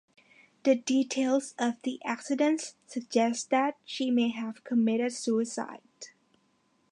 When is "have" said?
4.29-4.63